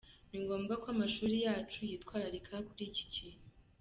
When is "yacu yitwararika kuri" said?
1.45-2.83